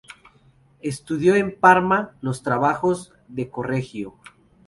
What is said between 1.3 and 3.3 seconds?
en Parma los trabajos